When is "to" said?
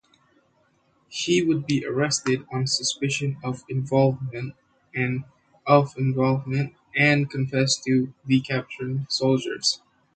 7.85-8.11